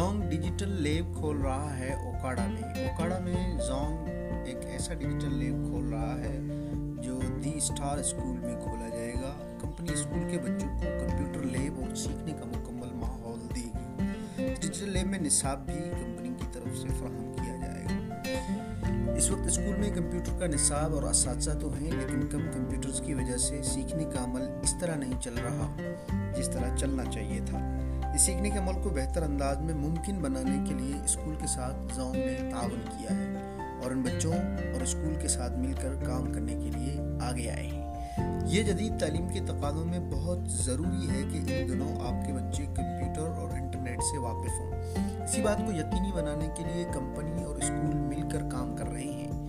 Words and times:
Zong 0.00 0.22
digital 0.30 0.68
lab 0.82 1.14
کھول 1.16 1.40
رہا 1.40 1.78
ہے 1.78 1.92
اوکاڑا 1.94 2.46
میں۔ 2.46 2.86
اوکاڑا 2.86 3.18
میں 3.18 3.58
زونگ 3.66 4.08
ایک 4.46 4.56
ایسا 4.66 4.94
ڈیجیٹل 4.94 5.34
لیب 5.34 5.54
کھول 5.66 5.92
رہا 5.92 6.18
ہے 6.18 6.38
جو 7.02 7.20
دی 7.44 7.52
اسٹار 7.54 7.98
اسکول 7.98 8.36
میں 8.36 8.54
کھولا 8.62 8.88
جائے 8.88 9.12
گا۔ 9.14 9.58
کمپنی 9.60 9.92
اسکول 9.92 10.30
کے 10.30 10.38
بچوں 10.38 10.68
کو 10.68 10.84
کمپیوٹر 11.00 11.46
لیب 11.46 11.80
اور 11.80 11.94
سیکھنے 11.94 12.32
کا 12.32 12.44
مکمل 12.44 12.88
ماحول 12.94 13.40
دے 13.56 13.60
گی۔ 13.60 14.06
ڈیجیٹل 14.36 14.90
لیب 14.90 15.06
میں 15.06 15.18
نصاب 15.18 15.66
بھی 15.66 15.74
کمپنی 15.74 16.28
کی 16.28 16.46
طرف 16.52 16.78
سے 16.78 16.88
فراہم 16.88 17.32
کیا 17.36 17.56
جائے 17.56 17.84
گا۔ 17.84 19.12
اس 19.12 19.30
وقت 19.30 19.46
اسکول 19.46 19.76
میں 19.76 19.90
کمپیوٹر 19.90 20.38
کا 20.40 20.46
نصاب 20.46 20.94
اور 20.94 21.02
اساتذہ 21.02 21.58
تو 21.60 21.72
ہیں، 21.72 21.92
لیکن 21.92 22.26
کم 22.26 22.40
کمپیوٹرز 22.54 23.02
کی 23.06 23.14
وجہ 23.14 23.36
سے 23.36 23.62
سیکھنے 23.62 24.04
کا 24.04 24.24
عمل 24.24 24.42
اس 24.62 24.74
طرح 24.80 24.96
نہیں 24.96 25.20
چل 25.20 25.34
رہا 25.44 25.76
جس 26.36 26.48
طرح 26.48 26.76
چلنا 26.76 27.04
چاہیے 27.04 27.40
تھا۔ 27.46 27.58
اس 28.14 28.20
سیکھنے 28.20 28.50
کے 28.50 28.58
عمل 28.58 28.82
کو 28.82 28.90
بہتر 28.90 29.22
انداز 29.22 29.58
میں 29.58 29.74
ممکن 29.74 30.16
بنانے 30.16 30.68
کے 30.68 30.74
لیے 30.74 31.04
اسکول 31.04 31.34
کے 31.40 31.46
ساتھ 31.46 31.94
زون 31.94 32.18
نے 32.18 32.50
تعاون 32.50 32.80
کیا 32.98 33.16
ہے 33.16 33.56
اور 33.82 33.90
ان 33.90 34.02
بچوں 34.02 34.32
اور 34.56 34.80
اسکول 34.80 35.14
کے 35.14 35.28
ساتھ 35.28 35.58
مل 35.58 35.72
کر 35.72 35.94
کام 36.06 36.32
کرنے 36.32 36.52
کے 36.52 36.78
لیے 36.78 37.00
آگے 37.20 37.50
آئے 37.50 37.66
ہیں۔ 37.66 37.90
یہ 38.46 38.62
جدید 38.62 39.00
تعلیم 39.00 39.28
کے 39.28 39.40
تقاضوں 39.46 39.84
میں 39.84 39.98
بہت 40.10 40.38
ضروری 40.46 41.10
ہے 41.10 41.22
کہ 41.32 41.38
ان 41.38 41.68
دنوں 41.68 42.00
آپ 42.00 42.26
کے 42.26 42.32
بچے 42.32 42.64
کمپیوٹر 42.64 43.30
اور 43.30 43.50
انٹرنیٹ 43.50 43.98
سے 44.02 44.18
واقف 44.18 44.60
ہوں۔ 44.60 44.72
اسی 45.24 45.42
بات 45.42 45.56
کو 45.58 45.72
یقینی 45.72 46.12
بنانے 46.12 46.48
کے 46.56 46.62
لیے 46.74 46.84
کمپنی 46.94 47.44
اور 47.44 47.56
اسکول 47.56 47.96
مل 47.96 48.28
کر 48.28 48.40
کام 48.50 48.76
کر 48.76 48.88
رہے 48.88 49.02
ہیں۔ 49.02 49.48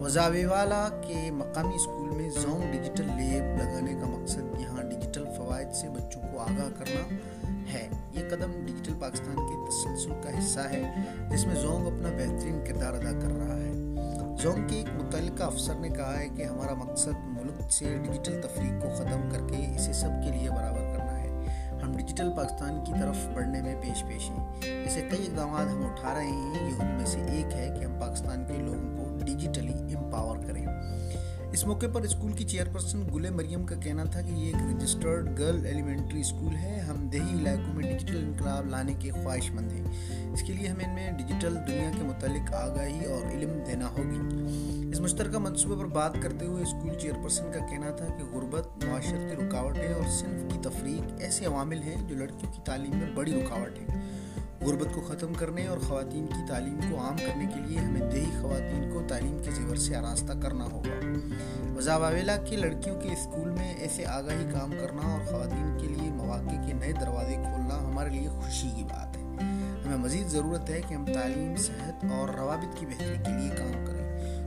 وزاوی 0.00 0.44
والا 0.44 0.88
کے 0.88 1.30
مقامی 1.30 1.74
اسکول 1.74 2.10
میں 2.10 2.30
زونگ 2.30 2.72
ڈیجیٹل 2.72 3.06
لیب 3.06 3.62
لگانے 3.62 3.94
کا 4.00 4.06
مقصد 4.06 4.60
یہاں 4.60 4.82
ڈیجیٹل 4.82 5.24
فوائد 5.36 5.72
سے 5.72 5.88
بچوں 5.88 6.22
کو 6.32 6.38
آگاہ 6.38 6.68
کرنا 6.78 7.14
پاکستان 9.10 9.36
کے 9.36 9.70
تسلسل 9.70 10.12
کا 10.22 10.38
حصہ 10.38 10.60
ہے، 10.60 10.94
جس 11.30 11.46
میں 11.46 11.54
زونگ 11.54 11.86
اپنا 11.86 12.08
بہترین 12.08 12.64
کردار 12.64 12.92
ادا 12.92 13.20
کر 13.22 13.28
رہا 13.28 13.56
ہے۔ 13.56 13.72
زونگ 14.42 14.68
کے 14.68 14.76
ایک 14.76 15.02
متعلقہ 15.02 15.42
افسر 15.42 15.74
نے 15.74 15.88
کہا 15.88 16.18
ہے 16.18 16.28
کہ 16.28 16.42
ہمارا 16.42 16.74
مقصد 16.74 17.12
ملک 17.24 17.72
سے 17.72 17.98
ڈیجیٹل 18.02 18.40
تفریق 18.42 18.82
کو 18.82 18.88
ختم 18.94 19.28
کر 19.32 19.38
کے 19.48 19.72
اسے 19.76 19.92
سب 19.92 20.08
کے 20.24 20.38
لیے 20.38 20.50
برابر 20.50 20.96
کرنا 20.96 21.18
ہے۔ 21.18 21.28
ہم 21.82 21.96
ڈیجیٹل 21.96 22.30
پاکستان 22.36 22.84
کی 22.84 22.92
طرف 23.00 23.16
بڑھنے 23.34 23.62
میں 23.62 23.74
پیش 23.82 24.04
پیش 24.08 24.30
ہیں۔ 24.30 24.46
ایسے 24.62 25.08
کئی 25.10 25.26
اقدامات 25.26 25.66
ہم 25.72 25.86
اٹھا 25.86 26.14
رہے 26.14 26.30
ہیں، 26.30 26.70
یہ 26.70 26.82
ان 26.82 26.90
میں 26.90 27.06
سے 27.06 27.20
ایک 27.20 27.52
ہے 27.52 27.76
کہ 27.80 27.84
ہم 27.84 28.00
پاکستان 28.00 28.44
کے 28.44 28.52
لوگوں 28.52 29.04
کو 29.04 29.24
ڈیجیٹلی 29.24 29.72
امپاور 29.72 30.36
کریں۔ 30.46 30.66
اس 31.52 31.66
موقع 31.66 31.86
پر 31.92 32.02
اسکول 32.02 32.32
کی 32.32 32.44
چیئرپرسن 32.44 33.02
گلے 33.14 33.30
مریم 33.30 33.66
کا 33.66 33.76
کہنا 33.76 34.04
تھا 34.04 34.20
کہ 34.20 34.26
یہ 34.26 34.46
ایک 34.46 34.56
رجسٹرڈ 34.56 35.38
گرل 35.38 35.66
ایلیمنٹری 35.66 36.20
اسکول 36.20 36.54
ہے۔ 36.54 36.80
ہم 36.80 37.08
دیہی 37.08 37.42
علاقوں 37.42 37.74
میں 37.74 37.82
ڈیجیٹل 37.82 38.24
انقلاب 38.24 38.66
لانے 38.66 38.94
کے 38.98 39.10
خواہش 39.10 39.50
مند 39.50 39.72
ہیں۔ 39.72 39.84
اس 40.32 40.42
کے 40.42 40.52
لیے 40.52 40.68
ہمیں 40.68 40.84
ان 40.84 40.94
میں 40.94 41.10
ڈیجیٹل 41.12 41.56
دنیا 41.68 41.90
کے 41.96 42.02
متعلق 42.02 42.54
آگاہی 42.54 43.04
اور 43.04 43.30
علم 43.30 43.50
دینا 43.66 43.86
ہوگی۔ 43.86 44.40
اس 44.92 45.00
مشترکہ 45.00 45.38
منصوبے 45.38 45.74
پر 45.76 45.86
بات 45.86 46.12
کرتے 46.22 46.46
ہوئے 46.46 46.62
اسکول 46.62 46.98
چیئرپرسن 46.98 47.44
کا 47.52 47.66
کہنا 47.66 47.90
تھا 47.90 48.06
کہ 48.06 48.24
غربت 48.24 48.84
معاشرتی 48.84 49.46
رکاوٹیں 49.46 49.94
اور 49.94 50.10
صنف 50.10 50.52
کی 50.52 50.58
تفریق 50.62 51.12
ایسے 51.18 51.44
عوامل 51.44 51.82
ہیں 51.82 52.08
جو 52.08 52.16
لڑکیوں 52.16 52.52
کی 52.52 52.60
تعلیم 52.64 52.96
میں 52.96 53.10
بڑی 53.14 53.32
رکاوٹ 53.32 53.78
ہیں۔ 53.78 53.86
غربت 54.60 54.88
کو 54.94 55.00
ختم 55.00 55.34
کرنے 55.34 55.66
اور 55.66 55.78
خواتین 55.78 56.26
کی 56.26 56.48
تعلیم 56.48 56.80
کو 56.90 56.98
عام 57.00 57.16
کرنے 57.16 57.46
کے 57.54 57.60
لیے 57.66 57.78
ہمیں 57.78 58.10
دیہی 58.10 58.29
تعلیم 59.10 59.42
کے 59.44 59.50
زیور 59.50 59.76
سے 59.76 59.96
آراستہ 59.96 60.32
کرنا 60.42 60.64
ہوگا۔ 60.64 61.16
وزاواویلا 61.76 62.36
کی 62.36 62.56
لڑکیوں 62.56 63.00
کے 63.00 63.08
اسکول 63.08 63.50
میں 63.50 63.74
ایسے 63.74 64.06
آگاہی 64.06 64.46
کام 64.52 64.70
کرنا 64.80 65.02
اور 65.02 65.20
خواتین 65.26 65.76
کے 65.80 65.86
لیے 65.86 66.10
مواقع 66.10 66.66
کے 66.66 66.72
نئے 66.72 66.92
دروازے 66.92 67.34
کھولنا 67.34 67.78
ہمارے 67.78 68.10
لیے 68.10 68.28
خوشی 68.28 68.70
کی 68.76 68.82
بات 68.82 69.16
ہے۔ 69.16 69.22
ہمیں 69.86 69.96
مزید 69.96 70.28
ضرورت 70.28 70.70
ہے 70.70 70.80
کہ 70.88 70.94
ہم 70.94 71.06
تعلیم، 71.06 71.56
صحت 71.56 72.04
اور 72.12 72.28
روابط 72.28 72.78
کی 72.78 72.86
بہتری 72.86 73.16
کے 73.24 73.38
لیے 73.40 73.50
کام 73.50 73.84
کریں۔ 73.86 74.00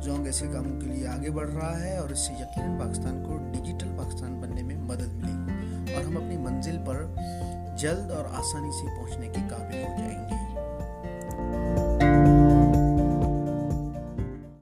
زونگ 0.00 0.26
ایسے 0.26 0.46
کاموں 0.52 0.80
کے 0.80 0.86
لیے 0.86 1.08
آگے 1.08 1.30
بڑھ 1.30 1.54
رہا 1.54 1.80
ہے 1.80 1.96
اور 1.96 2.10
اس 2.10 2.18
سے 2.18 2.32
یقیناً 2.32 2.78
پاکستان 2.78 3.24
کو 3.26 3.36
ڈیجیٹل 3.52 3.88
پاکستان 3.96 4.40
بننے 4.40 4.62
میں 4.62 4.76
مدد 4.76 5.12
ملے 5.12 5.32
گی 5.32 5.94
اور 5.94 6.04
ہم 6.04 6.16
اپنی 6.16 6.36
منزل 6.36 6.78
پر 6.86 7.06
جلد 7.78 8.10
اور 8.10 8.24
آسانی 8.24 8.72
سے 8.72 8.86
پہنچنے 8.96 9.26
کے 9.28 9.40
قابل 9.50 9.74
ہو 9.74 9.94
جائیں 9.98 10.28
گے۔ 10.28 10.45